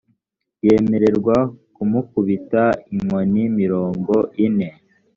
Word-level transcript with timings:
yemererwa 0.65 1.37
kumukubita 1.75 2.63
inkoni 2.93 3.43
mirongo 3.59 4.15
ine 4.45 4.69